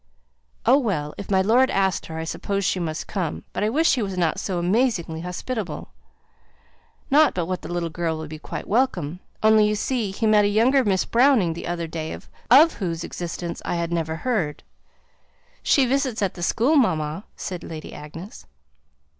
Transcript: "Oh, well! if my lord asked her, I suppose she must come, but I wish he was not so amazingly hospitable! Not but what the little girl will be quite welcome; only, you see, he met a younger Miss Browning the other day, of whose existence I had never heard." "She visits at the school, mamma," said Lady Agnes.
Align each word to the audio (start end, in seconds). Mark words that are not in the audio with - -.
"Oh, 0.65 0.79
well! 0.79 1.13
if 1.19 1.29
my 1.29 1.43
lord 1.43 1.69
asked 1.69 2.07
her, 2.07 2.17
I 2.17 2.23
suppose 2.23 2.65
she 2.65 2.79
must 2.79 3.05
come, 3.05 3.43
but 3.53 3.63
I 3.63 3.69
wish 3.69 3.93
he 3.93 4.01
was 4.01 4.17
not 4.17 4.39
so 4.39 4.57
amazingly 4.57 5.21
hospitable! 5.21 5.89
Not 7.11 7.35
but 7.35 7.45
what 7.45 7.61
the 7.61 7.71
little 7.71 7.91
girl 7.91 8.17
will 8.17 8.25
be 8.27 8.39
quite 8.39 8.67
welcome; 8.67 9.19
only, 9.43 9.67
you 9.67 9.75
see, 9.75 10.09
he 10.09 10.25
met 10.25 10.43
a 10.43 10.47
younger 10.47 10.83
Miss 10.83 11.05
Browning 11.05 11.53
the 11.53 11.67
other 11.67 11.85
day, 11.85 12.13
of 12.49 12.73
whose 12.73 13.03
existence 13.03 13.61
I 13.63 13.75
had 13.75 13.91
never 13.91 14.15
heard." 14.15 14.63
"She 15.61 15.85
visits 15.85 16.23
at 16.23 16.33
the 16.33 16.41
school, 16.41 16.75
mamma," 16.75 17.25
said 17.35 17.63
Lady 17.63 17.93
Agnes. 17.93 18.47